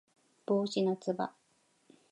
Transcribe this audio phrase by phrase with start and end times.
[0.47, 1.31] 帽子のつば